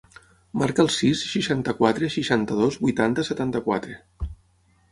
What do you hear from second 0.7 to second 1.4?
el sis,